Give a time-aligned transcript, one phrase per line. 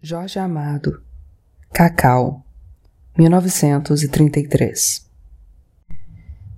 [0.00, 1.02] Jorge Amado,
[1.72, 2.44] Cacau,
[3.18, 5.04] 1933.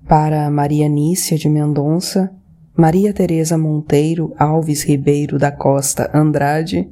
[0.07, 2.31] Para Maria Nícia de Mendonça,
[2.77, 6.87] Maria Teresa Monteiro Alves Ribeiro da Costa Andrade,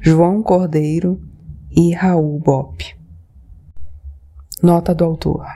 [0.00, 1.22] João Cordeiro
[1.70, 2.84] e Raul Bop.
[4.60, 5.46] Nota do autor.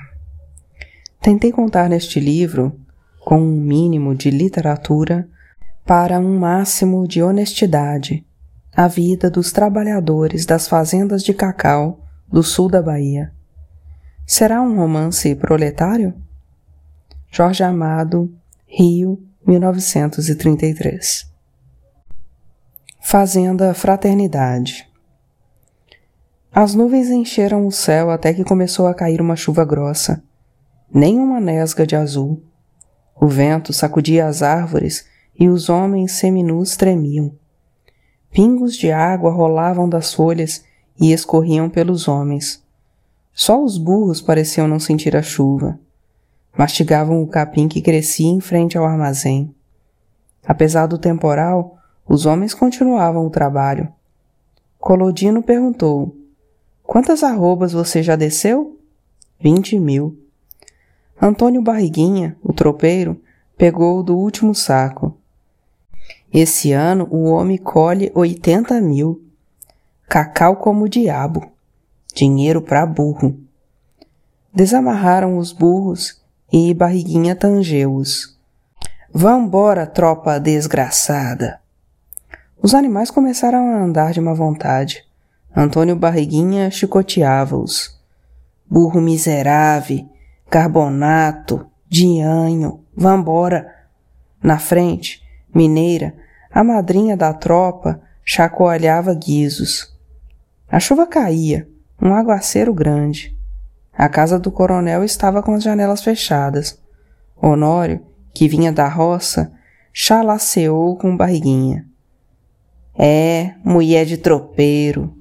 [1.20, 2.78] Tentei contar neste livro,
[3.24, 5.28] com um mínimo de literatura,
[5.84, 8.24] para um máximo de honestidade
[8.74, 13.32] a vida dos trabalhadores das fazendas de cacau do sul da Bahia.
[14.26, 16.14] Será um romance proletário?
[17.30, 18.32] Jorge Amado,
[18.66, 21.28] Rio, 1933.
[23.00, 24.88] Fazenda Fraternidade.
[26.52, 30.22] As nuvens encheram o céu até que começou a cair uma chuva grossa.
[30.92, 32.42] Nem uma nesga de azul.
[33.20, 35.06] O vento sacudia as árvores
[35.38, 37.39] e os homens seminus tremiam.
[38.32, 40.64] Pingos de água rolavam das folhas
[41.00, 42.62] e escorriam pelos homens.
[43.32, 45.78] Só os burros pareciam não sentir a chuva.
[46.56, 49.54] Mastigavam o capim que crescia em frente ao armazém.
[50.46, 53.88] Apesar do temporal, os homens continuavam o trabalho.
[54.78, 56.16] Colodino perguntou:
[56.82, 58.78] Quantas arrobas você já desceu?
[59.38, 60.18] Vinte mil.
[61.20, 63.20] Antônio Barriguinha, o tropeiro,
[63.56, 65.09] pegou do último saco.
[66.32, 69.20] Esse ano o homem colhe 80 mil.
[70.08, 71.50] Cacau como o diabo.
[72.14, 73.36] Dinheiro para burro.
[74.54, 76.20] Desamarraram os burros
[76.52, 78.38] e Barriguinha tangeu-os.
[79.12, 81.60] Vambora, tropa desgraçada.
[82.62, 85.04] Os animais começaram a andar de má vontade.
[85.54, 87.98] Antônio Barriguinha chicoteava-os.
[88.68, 90.08] Burro miserável,
[90.48, 93.74] carbonato, dianho, vambora.
[94.40, 95.22] Na frente,
[95.54, 96.14] Mineira,
[96.50, 99.96] a madrinha da tropa, chacoalhava guizos.
[100.70, 101.68] A chuva caía,
[102.00, 103.36] um aguaceiro grande.
[103.92, 106.80] A casa do coronel estava com as janelas fechadas.
[107.36, 109.52] Honório, que vinha da roça,
[109.92, 111.86] chalaceou com barriguinha.
[112.96, 115.14] É, mulher de tropeiro.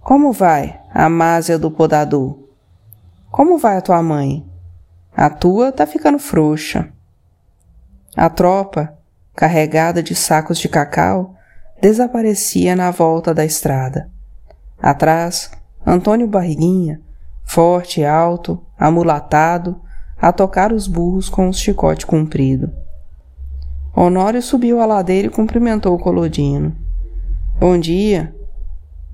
[0.00, 2.38] Como vai, a másia do podador?
[3.30, 4.46] Como vai a tua mãe?
[5.16, 6.92] A tua tá ficando frouxa.
[8.16, 8.98] A tropa,
[9.34, 11.34] carregada de sacos de cacau,
[11.80, 14.10] desaparecia na volta da estrada.
[14.80, 15.50] Atrás,
[15.86, 17.00] Antônio Barriguinha,
[17.44, 19.80] forte e alto, amulatado,
[20.20, 22.72] a tocar os burros com o chicote comprido.
[23.94, 26.74] Honório subiu a ladeira e cumprimentou o Colodino.
[27.58, 28.34] Bom dia.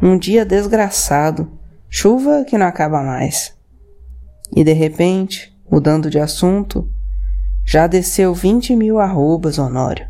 [0.00, 1.50] Um dia desgraçado.
[1.88, 3.56] Chuva que não acaba mais.
[4.54, 6.88] E de repente, mudando de assunto,
[7.70, 10.08] já desceu vinte mil arrobas, Honório.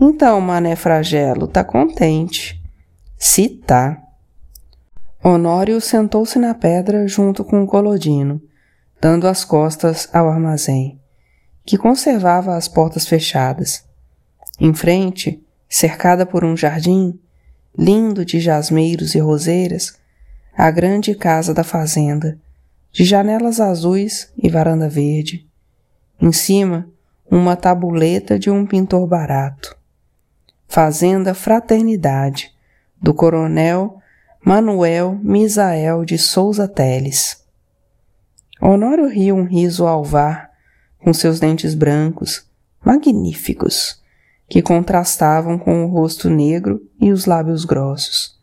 [0.00, 2.62] Então, mané Fragelo, tá contente.
[3.18, 4.00] Se tá.
[5.20, 8.40] Honório sentou-se na pedra junto com o Colodino,
[9.00, 11.00] dando as costas ao armazém,
[11.66, 13.84] que conservava as portas fechadas.
[14.60, 17.18] Em frente, cercada por um jardim,
[17.76, 19.98] lindo de jasmeiros e roseiras,
[20.56, 22.38] a grande casa da fazenda,
[22.92, 25.48] de janelas azuis e varanda verde,
[26.20, 26.88] em cima,
[27.30, 29.76] uma tabuleta de um pintor barato.
[30.68, 32.52] Fazenda Fraternidade,
[33.00, 33.98] do coronel
[34.44, 37.42] Manuel Misael de Souza Teles.
[38.60, 40.50] Honório riu um riso alvar,
[40.98, 42.46] com seus dentes brancos,
[42.84, 44.02] magníficos,
[44.48, 48.38] que contrastavam com o rosto negro e os lábios grossos.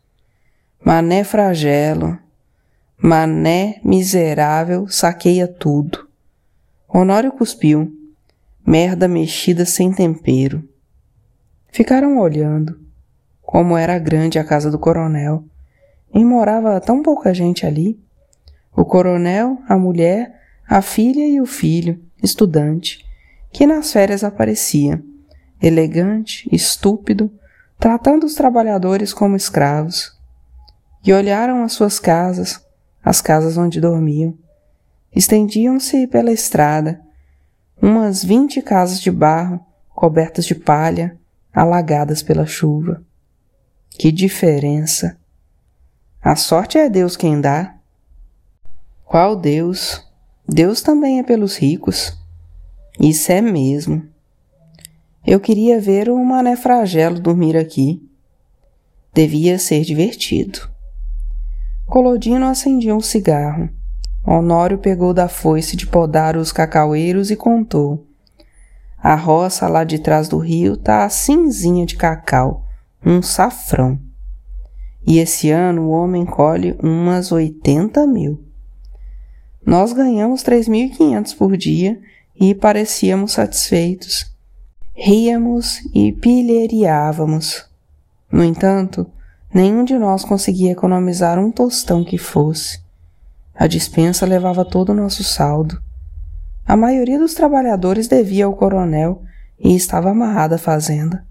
[0.84, 2.18] Mané fragelo,
[2.96, 6.08] mané miserável saqueia tudo.
[6.94, 7.90] Honório cuspiu.
[8.66, 10.68] Merda mexida sem tempero.
[11.70, 12.78] Ficaram olhando.
[13.40, 15.42] Como era grande a casa do coronel.
[16.12, 17.98] E morava tão pouca gente ali.
[18.76, 20.38] O coronel, a mulher,
[20.68, 23.02] a filha e o filho, estudante,
[23.50, 25.02] que nas férias aparecia,
[25.62, 27.32] elegante, estúpido,
[27.78, 30.14] tratando os trabalhadores como escravos.
[31.02, 32.62] E olharam as suas casas,
[33.02, 34.36] as casas onde dormiam
[35.14, 37.00] estendiam-se pela estrada,
[37.80, 39.60] umas vinte casas de barro
[39.94, 41.16] cobertas de palha,
[41.52, 43.04] alagadas pela chuva.
[43.90, 45.16] Que diferença!
[46.20, 47.76] A sorte é Deus quem dá.
[49.04, 50.04] Qual Deus?
[50.48, 52.18] Deus também é pelos ricos.
[52.98, 54.08] Isso é mesmo.
[55.24, 58.02] Eu queria ver o mané fragelo dormir aqui.
[59.14, 60.70] Devia ser divertido.
[61.86, 63.68] Colodino acendia um cigarro.
[64.24, 68.06] Honório pegou da foice de podar os cacaueiros e contou.
[68.96, 72.64] A roça lá de trás do rio tá cinzinha de cacau,
[73.04, 73.98] um safrão.
[75.04, 78.40] E esse ano o homem colhe umas 80 mil.
[79.66, 82.00] Nós ganhamos 3.500 por dia
[82.38, 84.32] e parecíamos satisfeitos.
[84.94, 87.68] Ríamos e pilheriávamos.
[88.30, 89.06] No entanto,
[89.52, 92.81] nenhum de nós conseguia economizar um tostão que fosse.
[93.62, 95.80] A dispensa levava todo o nosso saldo.
[96.66, 99.22] A maioria dos trabalhadores devia ao coronel
[99.56, 101.24] e estava amarrada à fazenda.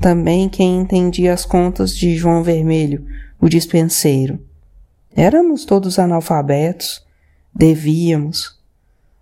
[0.00, 3.06] Também quem entendia as contas de João Vermelho,
[3.38, 4.42] o dispenseiro.
[5.14, 7.06] Éramos todos analfabetos,
[7.54, 8.58] devíamos.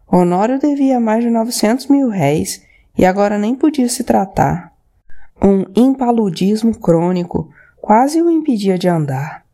[0.07, 2.63] Honório devia mais de novecentos mil réis
[2.97, 4.73] e agora nem podia se tratar.
[5.43, 9.45] Um impaludismo crônico quase o impedia de andar.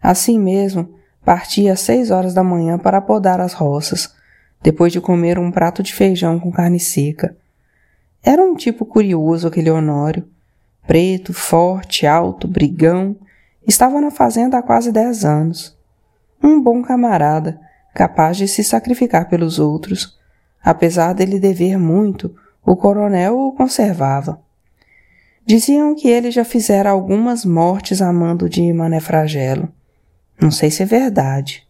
[0.00, 4.14] Assim mesmo, partia às seis horas da manhã para podar as roças,
[4.62, 7.36] depois de comer um prato de feijão com carne seca.
[8.22, 10.26] Era um tipo curioso aquele Honório.
[10.86, 13.16] Preto, forte, alto, brigão.
[13.66, 15.76] Estava na fazenda há quase dez anos.
[16.42, 17.60] Um bom camarada,
[17.94, 20.18] capaz de se sacrificar pelos outros.
[20.62, 22.34] Apesar dele dever muito,
[22.64, 24.40] o coronel o conservava.
[25.46, 29.68] Diziam que ele já fizera algumas mortes a mando de Mané Fragelo.
[30.40, 31.66] Não sei se é verdade.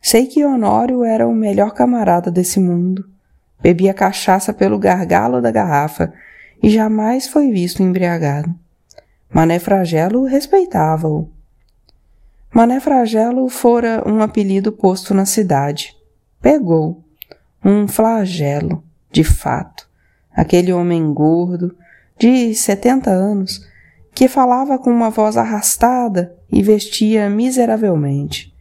[0.00, 3.08] Sei que Honório era o melhor camarada desse mundo.
[3.60, 6.12] Bebia cachaça pelo gargalo da garrafa
[6.62, 8.54] e jamais foi visto embriagado.
[9.30, 11.28] Mané Fragelo respeitava-o.
[12.52, 15.94] Mané Fragelo fora um apelido posto na cidade.
[16.40, 17.04] Pegou.
[17.62, 19.88] Um flagelo, de fato.
[20.32, 21.76] Aquele homem gordo,
[22.18, 23.66] de setenta anos,
[24.18, 28.52] que falava com uma voz arrastada e vestia miseravelmente.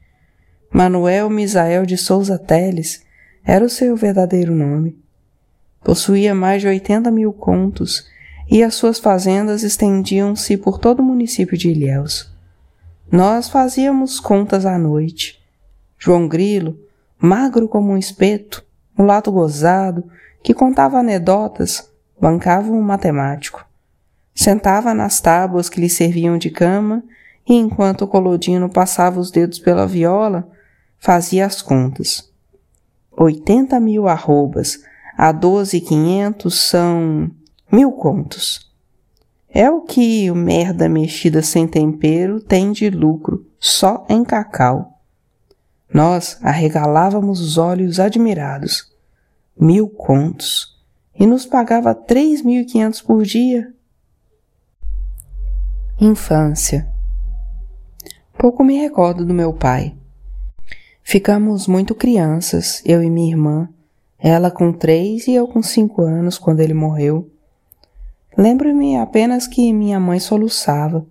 [0.72, 3.04] Manuel Misael de Souza Teles
[3.44, 4.96] era o seu verdadeiro nome.
[5.84, 8.08] Possuía mais de 80 mil contos
[8.48, 12.32] e as suas fazendas estendiam-se por todo o município de Ilhéus.
[13.12, 15.44] Nós fazíamos contas à noite.
[15.98, 16.78] João Grilo,
[17.18, 18.64] magro como um espeto,
[18.96, 20.04] um lato gozado,
[20.44, 23.67] que contava anedotas, bancava um matemático.
[24.38, 27.04] Sentava nas tábuas que lhe serviam de cama
[27.50, 30.48] e, enquanto o Colodino passava os dedos pela viola,
[31.00, 32.32] fazia as contas.
[33.12, 34.78] 80 mil arrobas
[35.18, 37.32] a 12,500 são
[37.72, 38.72] mil contos.
[39.50, 45.00] É o que o merda mexida sem tempero tem de lucro só em cacau.
[45.92, 48.94] Nós arregalávamos os olhos admirados.
[49.60, 50.78] Mil contos.
[51.20, 53.74] E nos pagava três mil e quinhentos por dia.
[56.00, 56.88] Infância.
[58.38, 59.96] Pouco me recordo do meu pai.
[61.02, 63.68] Ficamos muito crianças, eu e minha irmã,
[64.20, 67.32] ela com três e eu com cinco anos quando ele morreu.
[68.38, 71.04] Lembro-me apenas que minha mãe soluçava,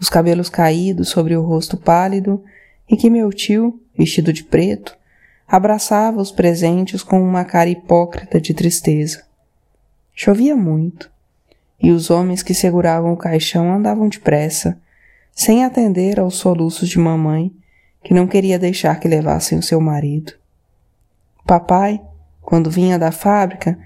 [0.00, 2.42] os cabelos caídos sobre o rosto pálido,
[2.88, 4.96] e que meu tio, vestido de preto,
[5.46, 9.26] abraçava os presentes com uma cara hipócrita de tristeza.
[10.14, 11.10] Chovia muito,
[11.80, 14.78] e os homens que seguravam o caixão andavam depressa,
[15.32, 17.52] sem atender aos soluços de mamãe,
[18.02, 20.32] que não queria deixar que levassem o seu marido.
[21.44, 22.00] Papai,
[22.40, 23.78] quando vinha da fábrica,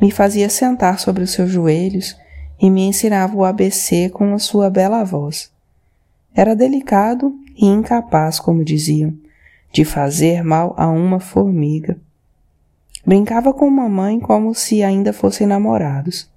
[0.00, 2.16] me fazia sentar sobre os seus joelhos
[2.60, 5.50] e me ensinava o ABC com a sua bela voz.
[6.34, 9.14] Era delicado e incapaz, como diziam,
[9.72, 11.98] de fazer mal a uma formiga.
[13.04, 16.30] Brincava com mamãe como se ainda fossem namorados.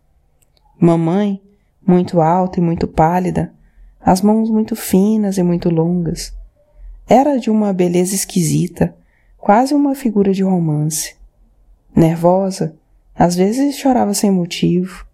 [0.80, 1.42] Mamãe,
[1.86, 3.54] muito alta e muito pálida,
[4.00, 6.34] as mãos muito finas e muito longas,
[7.06, 8.96] era de uma beleza esquisita,
[9.38, 11.16] quase uma figura de romance.
[11.94, 12.78] Nervosa,
[13.14, 15.06] às vezes chorava sem motivo.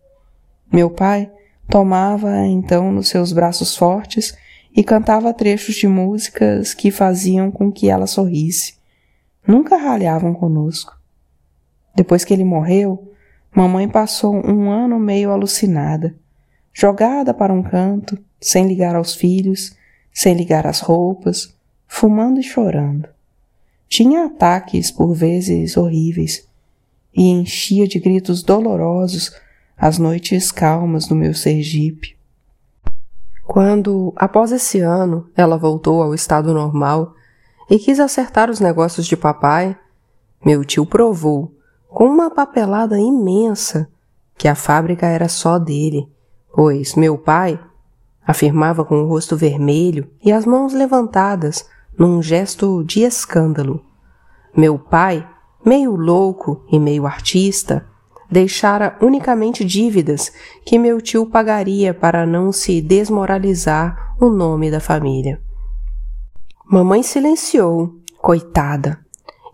[0.72, 1.31] Meu pai
[1.67, 4.38] tomava então nos seus braços fortes
[4.75, 8.75] e cantava trechos de músicas que faziam com que ela sorrisse.
[9.48, 10.95] Nunca ralhavam conosco.
[11.95, 13.12] Depois que ele morreu,
[13.55, 16.13] mamãe passou um ano meio alucinada,
[16.74, 19.75] jogada para um canto, sem ligar aos filhos,
[20.13, 21.55] sem ligar às roupas,
[21.88, 23.07] fumando e chorando.
[23.88, 26.47] Tinha ataques, por vezes horríveis,
[27.13, 29.31] e enchia de gritos dolorosos
[29.77, 32.15] as noites calmas do meu Sergipe.
[33.45, 37.13] Quando, após esse ano, ela voltou ao estado normal
[37.69, 39.77] e quis acertar os negócios de papai,
[40.43, 41.53] meu tio provou,
[41.88, 43.89] com uma papelada imensa,
[44.38, 46.08] que a fábrica era só dele,
[46.54, 47.60] pois meu pai
[48.25, 53.84] afirmava com o rosto vermelho e as mãos levantadas num gesto de escândalo.
[54.56, 55.27] Meu pai,
[55.63, 57.86] meio louco e meio artista,
[58.30, 60.32] deixara unicamente dívidas
[60.65, 65.42] que meu tio pagaria para não se desmoralizar o nome da família.
[66.65, 69.00] Mamãe silenciou, coitada,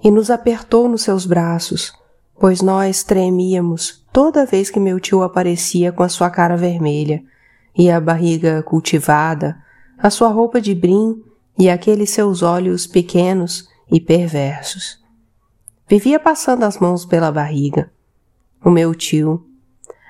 [0.03, 1.93] e nos apertou nos seus braços,
[2.41, 7.23] pois nós tremíamos toda vez que meu tio aparecia com a sua cara vermelha
[7.77, 9.55] e a barriga cultivada,
[9.97, 11.23] a sua roupa de brim
[11.57, 14.99] e aqueles seus olhos pequenos e perversos.
[15.87, 17.91] Vivia passando as mãos pela barriga.
[18.65, 19.45] O meu tio,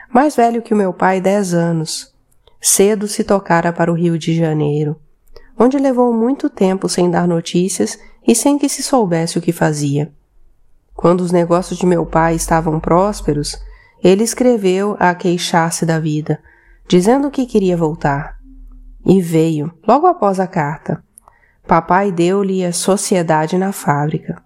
[0.10, 2.16] mais velho que o meu pai dez anos,
[2.62, 4.96] cedo se tocara para o Rio de Janeiro
[5.64, 10.12] onde levou muito tempo sem dar notícias e sem que se soubesse o que fazia.
[11.02, 13.60] Quando os negócios de meu pai estavam prósperos,
[14.04, 16.40] ele escreveu a queixar-se da vida,
[16.88, 18.38] dizendo que queria voltar.
[19.04, 21.04] E veio, logo após a carta.
[21.68, 24.44] Papai deu-lhe a sociedade na fábrica.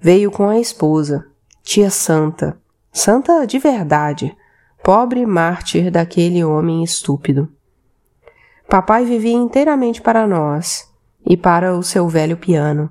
[0.00, 1.26] Veio com a esposa,
[1.62, 2.56] tia Santa,
[2.90, 4.34] santa de verdade,
[4.82, 7.46] pobre mártir daquele homem estúpido.
[8.70, 10.90] Papai vivia inteiramente para nós
[11.26, 12.90] e para o seu velho piano.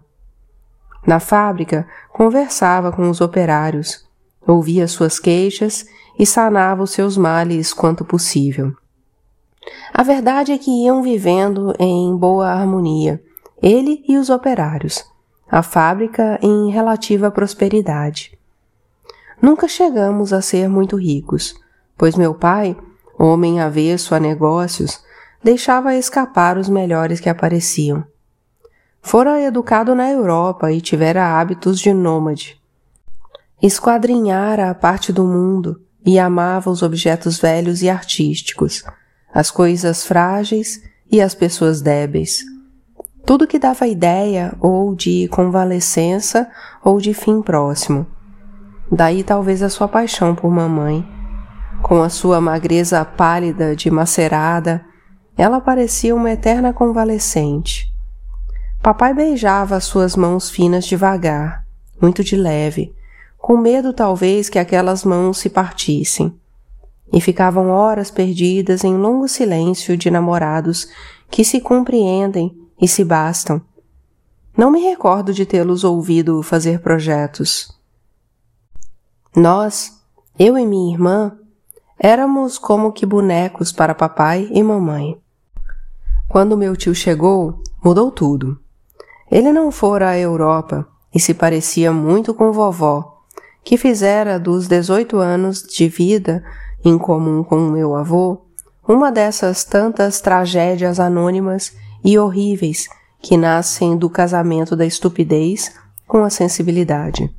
[1.05, 4.05] Na fábrica, conversava com os operários,
[4.45, 5.85] ouvia suas queixas
[6.17, 8.73] e sanava os seus males quanto possível.
[9.93, 13.21] A verdade é que iam vivendo em boa harmonia,
[13.61, 15.03] ele e os operários,
[15.49, 18.37] a fábrica em relativa prosperidade.
[19.41, 21.55] Nunca chegamos a ser muito ricos,
[21.97, 22.77] pois meu pai,
[23.17, 25.03] homem avesso a negócios,
[25.43, 28.03] deixava escapar os melhores que apareciam.
[29.01, 32.61] Fora educado na Europa e tivera hábitos de nômade.
[33.61, 38.83] Esquadrinhara a parte do mundo e amava os objetos velhos e artísticos,
[39.33, 40.81] as coisas frágeis
[41.11, 42.43] e as pessoas débeis.
[43.25, 46.49] Tudo que dava ideia ou de convalescença
[46.83, 48.07] ou de fim próximo.
[48.89, 51.07] Daí talvez a sua paixão por mamãe.
[51.81, 54.85] Com a sua magreza pálida de macerada,
[55.35, 57.90] ela parecia uma eterna convalescente.
[58.81, 61.65] Papai beijava as suas mãos finas devagar,
[62.01, 62.93] muito de leve,
[63.37, 66.35] com medo talvez que aquelas mãos se partissem.
[67.13, 70.87] E ficavam horas perdidas em longo silêncio de namorados
[71.29, 73.61] que se compreendem e se bastam.
[74.57, 77.77] Não me recordo de tê-los ouvido fazer projetos.
[79.35, 80.01] Nós,
[80.39, 81.37] eu e minha irmã,
[82.03, 85.21] Éramos como que bonecos para papai e mamãe.
[86.27, 88.59] Quando meu tio chegou, mudou tudo.
[89.31, 90.85] Ele não fora à Europa
[91.15, 93.23] e se parecia muito com vovó,
[93.63, 96.43] que fizera dos 18 anos de vida
[96.83, 98.41] em comum com meu avô
[98.87, 101.73] uma dessas tantas tragédias anônimas
[102.03, 102.87] e horríveis
[103.21, 105.73] que nascem do casamento da estupidez
[106.07, 107.33] com a sensibilidade.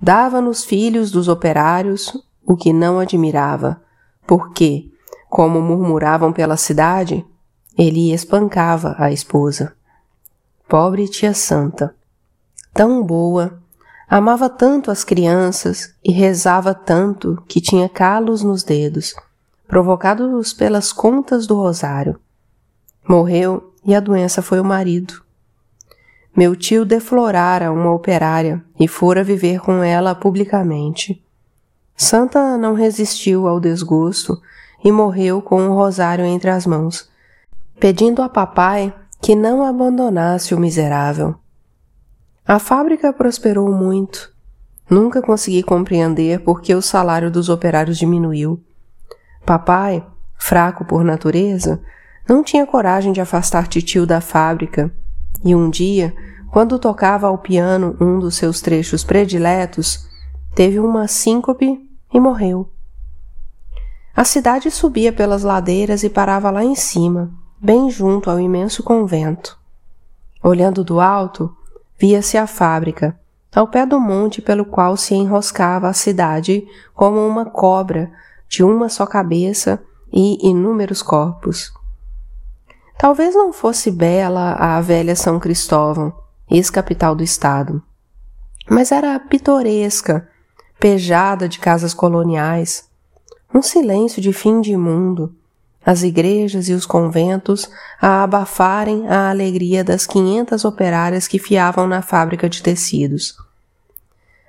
[0.00, 2.12] Dava nos filhos dos operários
[2.44, 3.80] o que não admirava,
[4.26, 4.90] porque,
[5.30, 7.24] como murmuravam pela cidade,
[7.78, 9.72] ele espancava a esposa.
[10.72, 11.94] Pobre tia Santa,
[12.72, 13.60] tão boa,
[14.08, 19.14] amava tanto as crianças e rezava tanto que tinha calos nos dedos,
[19.68, 22.18] provocados pelas contas do rosário.
[23.06, 25.22] Morreu e a doença foi o marido.
[26.34, 31.22] Meu tio deflorara uma operária e fora viver com ela publicamente.
[31.94, 34.40] Santa não resistiu ao desgosto
[34.82, 37.10] e morreu com um rosário entre as mãos,
[37.78, 38.90] pedindo a papai
[39.22, 41.36] que não abandonasse o miserável.
[42.44, 44.34] A fábrica prosperou muito.
[44.90, 48.60] Nunca consegui compreender por que o salário dos operários diminuiu.
[49.46, 50.04] Papai,
[50.36, 51.80] fraco por natureza,
[52.28, 54.92] não tinha coragem de afastar titio da fábrica,
[55.44, 56.12] e um dia,
[56.50, 60.04] quando tocava ao piano um dos seus trechos prediletos,
[60.52, 61.78] teve uma síncope
[62.12, 62.72] e morreu.
[64.16, 69.56] A cidade subia pelas ladeiras e parava lá em cima, bem junto ao imenso convento.
[70.42, 71.56] Olhando do alto,
[71.96, 73.16] via-se a fábrica,
[73.54, 78.10] ao pé do monte pelo qual se enroscava a cidade como uma cobra
[78.48, 79.80] de uma só cabeça
[80.12, 81.72] e inúmeros corpos.
[82.98, 86.12] Talvez não fosse bela a velha São Cristóvão,
[86.50, 87.80] ex-capital do estado,
[88.68, 90.28] mas era pitoresca
[90.80, 92.90] pejada de casas coloniais,
[93.54, 95.32] um silêncio de fim de mundo,
[95.84, 97.68] as igrejas e os conventos
[98.00, 103.36] a abafarem a alegria das quinhentas operárias que fiavam na fábrica de tecidos.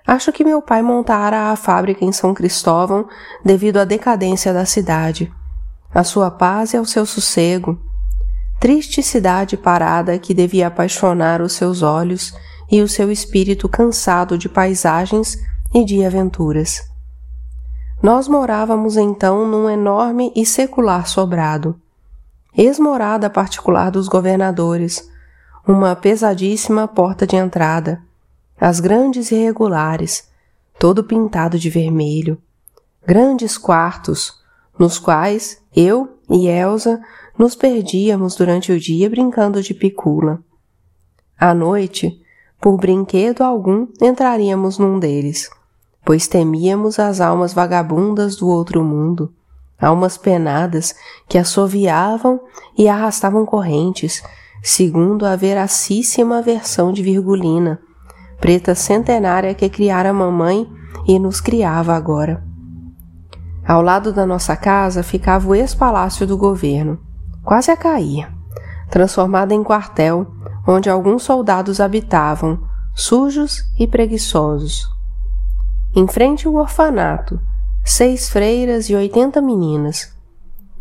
[0.06, 3.08] Acho que meu pai montara a fábrica em São Cristóvão
[3.44, 5.32] devido à decadência da cidade,
[5.94, 7.80] à sua paz e ao seu sossego.
[8.60, 12.34] Triste cidade parada que devia apaixonar os seus olhos
[12.72, 15.38] e o seu espírito cansado de paisagens
[15.74, 16.93] e de aventuras.
[18.03, 21.79] Nós morávamos então num enorme e secular sobrado,
[22.53, 25.10] ex-morada particular dos governadores,
[25.65, 28.03] uma pesadíssima porta de entrada,
[28.60, 30.27] as grandes irregulares,
[30.77, 32.38] todo pintado de vermelho,
[33.07, 34.38] grandes quartos,
[34.77, 37.01] nos quais eu e Elsa
[37.39, 40.43] nos perdíamos durante o dia brincando de picula.
[41.39, 42.22] À noite,
[42.60, 45.50] por brinquedo algum, entraríamos num deles,
[46.05, 49.33] pois temíamos as almas vagabundas do outro mundo,
[49.79, 50.95] almas penadas
[51.27, 52.39] que assoviavam
[52.77, 54.24] e arrastavam correntes,
[54.62, 57.79] segundo a veracíssima versão de Virgulina,
[58.39, 60.69] preta centenária que criara mamãe
[61.07, 62.43] e nos criava agora.
[63.65, 67.00] Ao lado da nossa casa ficava o ex-palácio do governo,
[67.43, 68.27] quase a cair,
[68.89, 70.27] transformado em quartel,
[70.67, 72.60] onde alguns soldados habitavam,
[72.93, 74.93] sujos e preguiçosos.
[75.96, 77.40] Em frente o orfanato,
[77.86, 80.12] seis freiras e oitenta meninas,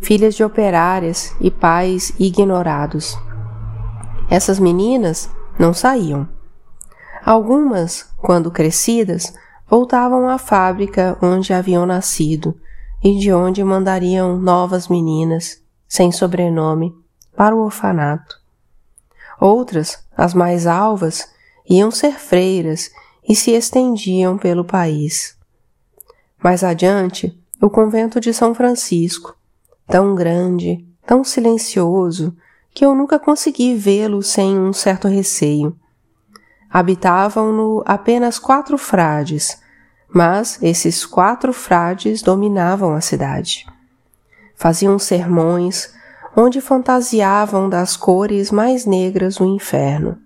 [0.01, 3.15] filhas de operárias e pais ignorados.
[4.27, 5.29] Essas meninas
[5.59, 6.27] não saíam.
[7.23, 9.31] Algumas, quando crescidas,
[9.69, 12.59] voltavam à fábrica onde haviam nascido
[13.03, 16.91] e de onde mandariam novas meninas, sem sobrenome,
[17.37, 18.35] para o orfanato.
[19.39, 21.29] Outras, as mais alvas,
[21.69, 22.89] iam ser freiras
[23.27, 25.37] e se estendiam pelo país.
[26.43, 29.37] Mais adiante, o convento de São Francisco,
[29.87, 32.35] tão grande, tão silencioso,
[32.73, 35.77] que eu nunca consegui vê-lo sem um certo receio.
[36.69, 39.61] Habitavam-no apenas quatro frades,
[40.13, 43.65] mas esses quatro frades dominavam a cidade.
[44.55, 45.93] Faziam sermões
[46.35, 50.17] onde fantasiavam das cores mais negras do inferno.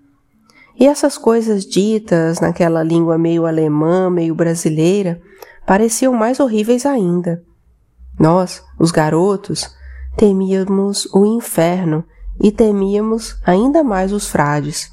[0.79, 5.19] E essas coisas ditas naquela língua meio alemã, meio brasileira,
[5.65, 7.43] pareciam mais horríveis ainda.
[8.19, 9.75] Nós, os garotos,
[10.15, 12.03] temíamos o inferno
[12.39, 14.91] e temíamos ainda mais os frades.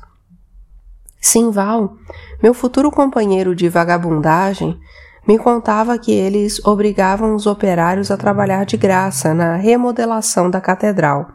[1.21, 1.97] Simval,
[2.43, 4.79] meu futuro companheiro de vagabundagem,
[5.27, 11.29] me contava que eles obrigavam os operários a trabalhar de graça na remodelação da catedral,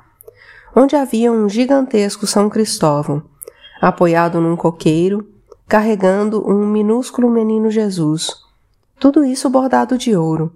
[0.75, 3.23] onde havia um gigantesco São Cristóvão,
[3.81, 5.27] apoiado num coqueiro,
[5.67, 8.31] carregando um minúsculo menino Jesus,
[8.99, 10.53] tudo isso bordado de ouro.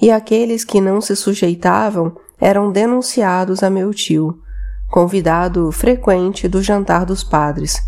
[0.00, 4.40] E aqueles que não se sujeitavam eram denunciados a meu tio,
[4.90, 7.82] convidado frequente do jantar dos padres,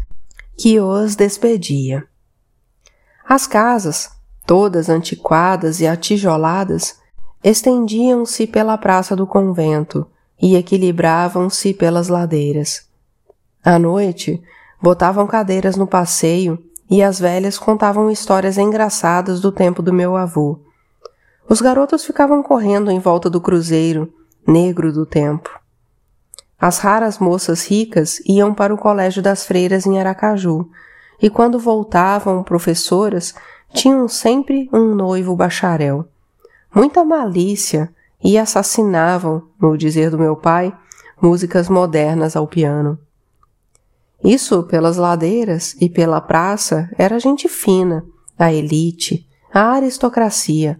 [0.56, 2.04] que os despedia.
[3.26, 4.10] As casas,
[4.46, 6.98] todas antiquadas e atijoladas,
[7.44, 10.06] estendiam-se pela praça do convento
[10.40, 12.86] e equilibravam-se pelas ladeiras.
[13.62, 14.42] À noite,
[14.80, 20.60] botavam cadeiras no passeio e as velhas contavam histórias engraçadas do tempo do meu avô.
[21.48, 24.12] Os garotos ficavam correndo em volta do cruzeiro,
[24.46, 25.50] negro do tempo.
[26.60, 30.68] As raras moças ricas iam para o colégio das freiras em Aracaju,
[31.20, 33.34] e quando voltavam professoras,
[33.72, 36.08] tinham sempre um noivo bacharel.
[36.74, 40.74] Muita malícia e assassinavam, no dizer do meu pai,
[41.20, 42.98] músicas modernas ao piano.
[44.22, 48.04] Isso pelas ladeiras e pela praça era gente fina,
[48.38, 50.78] a elite, a aristocracia.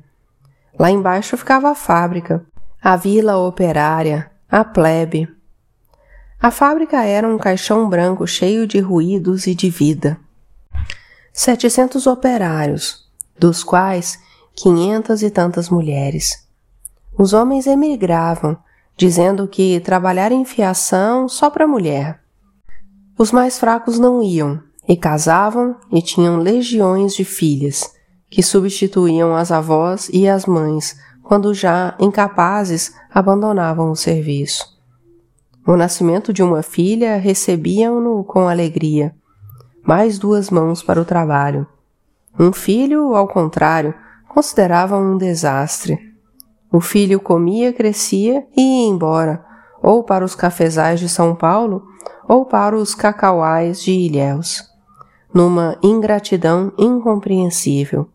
[0.79, 2.45] Lá embaixo ficava a fábrica,
[2.83, 5.29] a vila operária, a plebe,
[6.41, 10.17] a fábrica era um caixão branco cheio de ruídos e de vida.
[11.33, 14.21] Setecentos operários, dos quais
[14.55, 16.47] quinhentas e tantas mulheres.
[17.19, 18.57] Os homens emigravam,
[18.97, 22.21] dizendo que trabalhar em fiação só para mulher.
[23.19, 27.93] Os mais fracos não iam, e casavam e tinham legiões de filhas,
[28.31, 34.79] que substituíam as avós e as mães, quando já incapazes abandonavam o serviço.
[35.67, 39.15] O nascimento de uma filha recebiam-no com alegria.
[39.85, 41.67] Mais duas mãos para o trabalho.
[42.39, 43.93] Um filho, ao contrário,
[44.29, 45.99] consideravam um desastre.
[46.73, 49.45] O filho comia, crescia e ia embora,
[49.83, 51.87] ou para os cafezais de São Paulo,
[52.29, 54.63] ou para os cacauais de Ilhéus,
[55.33, 58.09] numa ingratidão incompreensível.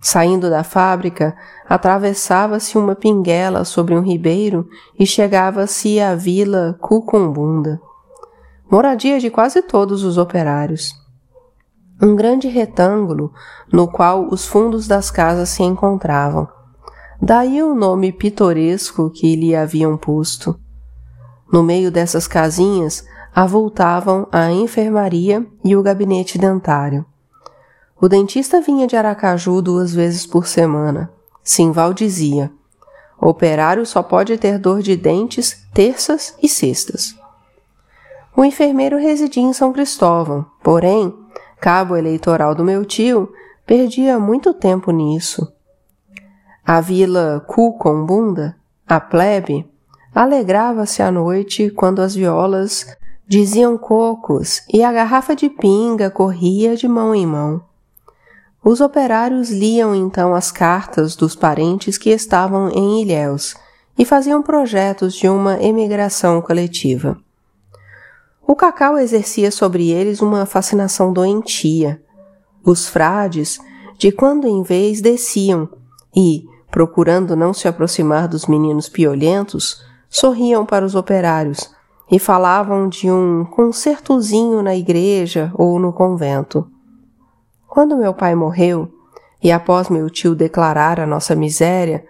[0.00, 1.36] Saindo da fábrica,
[1.68, 7.80] atravessava-se uma pinguela sobre um ribeiro e chegava-se à vila Cucumbunda,
[8.70, 10.92] moradia de quase todos os operários.
[12.00, 13.32] Um grande retângulo
[13.72, 16.46] no qual os fundos das casas se encontravam.
[17.20, 20.56] Daí o nome pitoresco que lhe haviam posto.
[21.52, 27.04] No meio dessas casinhas avultavam a enfermaria e o gabinete dentário.
[28.00, 31.10] O dentista vinha de Aracaju duas vezes por semana,
[31.42, 32.52] Simval dizia:
[33.18, 37.14] Operário só pode ter dor de dentes terças e sextas.
[38.36, 41.12] O enfermeiro residia em São Cristóvão, porém,
[41.60, 43.32] cabo eleitoral do meu tio,
[43.66, 45.50] perdia muito tempo nisso.
[46.64, 48.54] A vila Cucombunda,
[48.86, 49.68] a plebe,
[50.14, 52.86] alegrava-se à noite quando as violas
[53.26, 57.62] diziam cocos e a garrafa de pinga corria de mão em mão.
[58.64, 63.54] Os operários liam então as cartas dos parentes que estavam em Ilhéus
[63.98, 67.18] e faziam projetos de uma emigração coletiva.
[68.46, 72.00] O cacau exercia sobre eles uma fascinação doentia.
[72.64, 73.58] Os frades,
[73.98, 75.68] de quando em vez, desciam
[76.16, 81.74] e, procurando não se aproximar dos meninos piolhentos, sorriam para os operários
[82.10, 86.70] e falavam de um concertozinho na igreja ou no convento.
[87.66, 88.90] Quando meu pai morreu,
[89.42, 92.04] e após meu tio declarar a nossa miséria,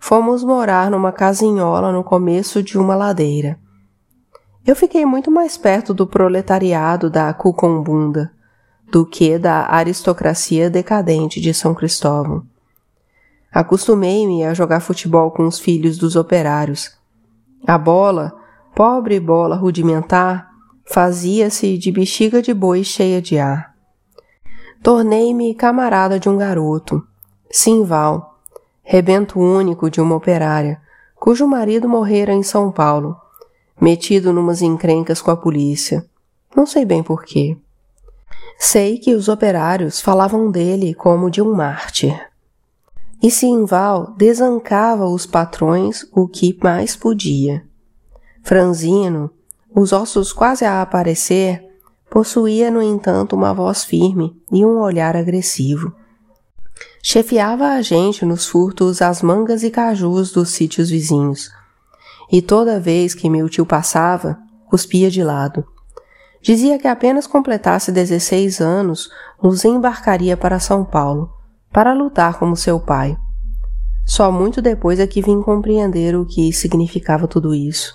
[0.00, 3.58] fomos morar numa casinhola no começo de uma ladeira.
[4.66, 8.32] Eu fiquei muito mais perto do proletariado da Cucombunda
[8.92, 12.42] do que da aristocracia decadente de São Cristóvão.
[13.50, 16.92] Acostumei-me a jogar futebol com os filhos dos operários.
[17.66, 18.32] A bola,
[18.74, 20.48] pobre bola rudimentar,
[20.84, 23.74] fazia-se de bexiga de boi cheia de ar.
[24.82, 27.06] Tornei-me camarada de um garoto,
[27.50, 28.40] Simval,
[28.82, 30.80] rebento único de uma operária,
[31.14, 33.16] cujo marido morrera em São Paulo
[33.82, 36.06] metido numas encrencas com a polícia.
[36.54, 37.56] Não sei bem porquê.
[38.56, 42.31] Sei que os operários falavam dele como de um mártir.
[43.22, 47.64] E Simval desancava os patrões o que mais podia.
[48.42, 49.30] Franzino,
[49.72, 51.64] os ossos quase a aparecer,
[52.10, 55.94] possuía, no entanto, uma voz firme e um olhar agressivo.
[57.00, 61.48] Chefiava a gente nos furtos às mangas e cajus dos sítios vizinhos,
[62.30, 65.64] e toda vez que meu tio passava, cuspia de lado.
[66.40, 71.32] Dizia que apenas completasse 16 anos, nos embarcaria para São Paulo,
[71.72, 73.16] para lutar como seu pai.
[74.04, 77.94] Só muito depois é que vim compreender o que significava tudo isso.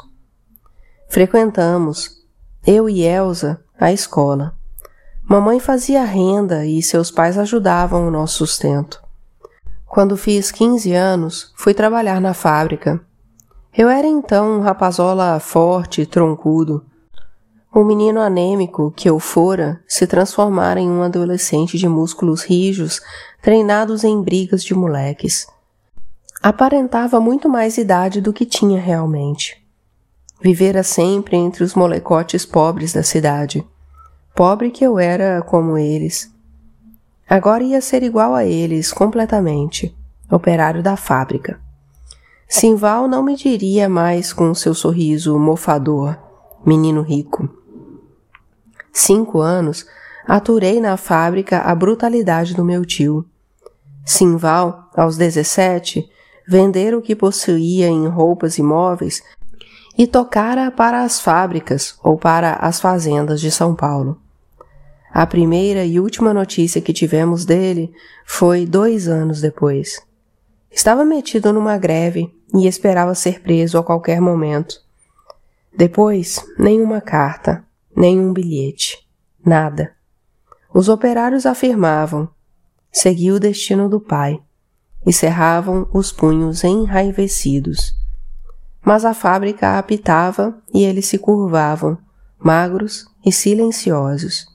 [1.10, 2.24] Frequentamos,
[2.66, 4.56] eu e Elsa, a escola.
[5.24, 9.02] Mamãe fazia renda e seus pais ajudavam o nosso sustento.
[9.86, 13.02] Quando fiz 15 anos, fui trabalhar na fábrica
[13.78, 16.84] eu era então um rapazola forte e troncudo.
[17.78, 23.00] O menino anêmico que eu fora se transformara em um adolescente de músculos rijos,
[23.40, 25.46] treinados em brigas de moleques.
[26.42, 29.64] Aparentava muito mais idade do que tinha realmente.
[30.42, 33.64] Vivera sempre entre os molecotes pobres da cidade.
[34.36, 36.34] Pobre que eu era como eles.
[37.30, 39.96] Agora ia ser igual a eles completamente,
[40.32, 41.62] operário da fábrica.
[42.50, 46.18] Simval não me diria mais com seu sorriso mofador,
[46.66, 47.57] menino rico.
[49.00, 49.86] Cinco anos
[50.28, 53.24] aturei na fábrica a brutalidade do meu tio.
[54.04, 56.10] Simval, aos dezessete,
[56.48, 59.22] vendera o que possuía em roupas e móveis
[59.96, 64.20] e tocara para as fábricas ou para as fazendas de São Paulo.
[65.14, 67.94] A primeira e última notícia que tivemos dele
[68.26, 70.02] foi dois anos depois.
[70.72, 74.82] Estava metido numa greve e esperava ser preso a qualquer momento.
[75.72, 77.67] Depois, nenhuma carta,
[77.98, 79.06] nenhum bilhete,
[79.44, 79.92] nada.
[80.74, 82.30] Os operários afirmavam:
[82.92, 84.40] seguiu o destino do pai,
[85.06, 87.96] e cerravam os punhos enraivecidos.
[88.86, 91.98] Mas a fábrica apitava e eles se curvavam,
[92.38, 94.46] magros e silenciosos.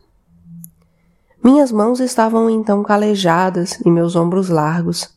[1.45, 5.13] Minhas mãos estavam então calejadas e meus ombros largos,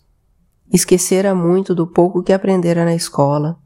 [0.72, 3.58] Esquecera muito do pouco que aprendera na escola,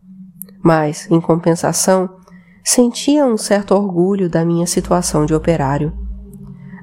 [0.61, 2.09] mas, em compensação,
[2.63, 5.93] sentia um certo orgulho da minha situação de operário.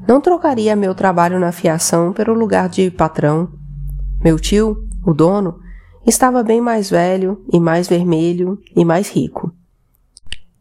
[0.06, 3.48] Não trocaria meu trabalho na fiação pelo lugar de patrão.
[4.22, 5.58] Meu tio, o dono,
[6.06, 9.52] estava bem mais velho e mais vermelho e mais rico.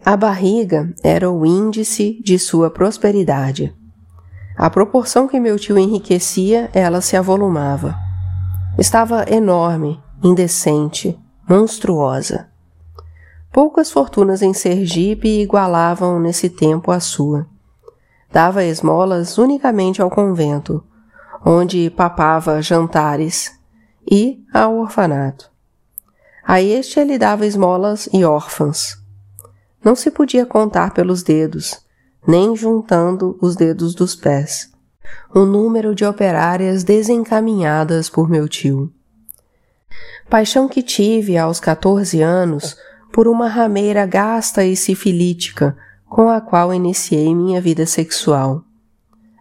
[0.04, 3.74] A barriga era o índice de sua prosperidade.
[4.58, 7.96] À proporção que meu tio enriquecia, ela se avolumava.
[8.78, 12.48] Estava enorme, indecente, monstruosa.
[13.56, 17.48] Poucas fortunas em Sergipe igualavam nesse tempo a sua.
[18.30, 20.84] Dava esmolas unicamente ao convento,
[21.46, 23.58] onde papava jantares,
[24.12, 25.50] e ao orfanato.
[26.46, 28.98] A este ele dava esmolas e órfãs.
[29.82, 31.80] Não se podia contar pelos dedos,
[32.28, 34.70] nem juntando os dedos dos pés
[35.34, 38.92] o número de operárias desencaminhadas por meu tio.
[40.30, 42.76] Paixão que tive aos 14 anos
[43.16, 48.66] por uma rameira gasta e sifilítica com a qual iniciei minha vida sexual.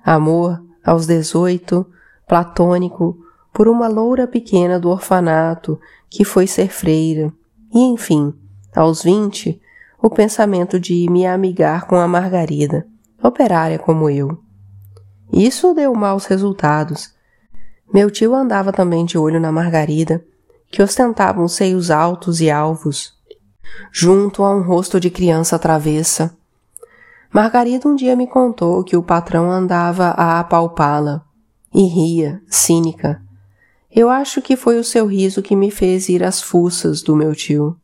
[0.05, 1.85] Amor aos 18,
[2.29, 3.19] platônico,
[3.53, 5.77] por uma loura pequena do orfanato
[6.09, 7.33] que foi ser freira,
[7.75, 8.33] e enfim,
[8.77, 9.61] aos 20,
[10.01, 12.87] o pensamento de me amigar com a Margarida,
[13.21, 14.39] operária como eu.
[15.33, 17.13] Isso deu maus resultados.
[17.93, 20.25] Meu tio andava também de olho na Margarida,
[20.71, 23.15] que ostentava uns seios altos e alvos,
[23.93, 26.37] junto a um rosto de criança travessa.
[27.33, 31.25] Margarida um dia me contou que o patrão andava a apalpá-la
[31.75, 33.21] e ria, cínica.
[33.91, 37.35] Eu acho que foi o seu riso que me fez ir às fuças do meu
[37.35, 37.77] tio.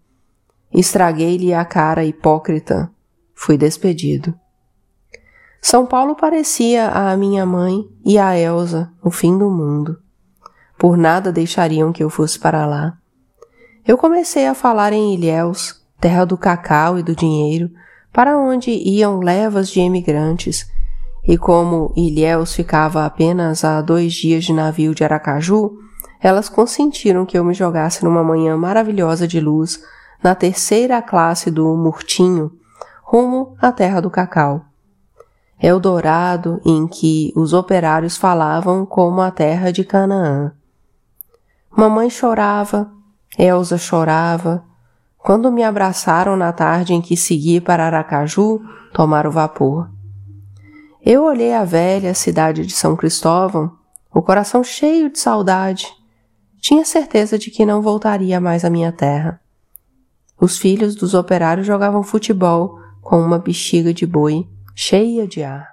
[0.72, 2.90] Estraguei-lhe a cara hipócrita.
[3.34, 4.34] Fui despedido.
[5.60, 9.98] São Paulo parecia a minha mãe e a Elsa o fim do mundo.
[10.78, 12.99] Por nada deixariam que eu fosse para lá.
[13.86, 17.70] Eu comecei a falar em Ilhéus, terra do cacau e do dinheiro,
[18.12, 20.70] para onde iam levas de emigrantes,
[21.24, 25.78] e como Ilhéus ficava apenas a dois dias de navio de Aracaju,
[26.20, 29.82] elas consentiram que eu me jogasse numa manhã maravilhosa de luz
[30.22, 32.52] na terceira classe do Murtinho,
[33.02, 34.64] rumo à terra do cacau.
[35.58, 40.52] Eldorado em que os operários falavam como a terra de Canaã.
[41.70, 42.90] Mamãe chorava,
[43.40, 44.62] Elsa chorava,
[45.16, 48.60] quando me abraçaram na tarde em que segui para Aracaju
[48.92, 49.90] tomar o vapor.
[51.02, 53.72] Eu olhei a velha cidade de São Cristóvão,
[54.12, 55.86] o coração cheio de saudade.
[56.60, 59.40] Tinha certeza de que não voltaria mais à minha terra.
[60.38, 65.69] Os filhos dos operários jogavam futebol com uma bexiga de boi cheia de ar.